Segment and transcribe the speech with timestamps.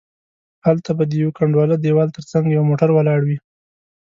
[0.65, 3.37] هلته به د یوه کنډواله دیوال تر څنګه یو موټر ولاړ وي.